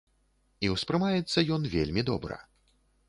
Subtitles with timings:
[0.67, 2.43] І ўспрымаецца ён вельмі добра.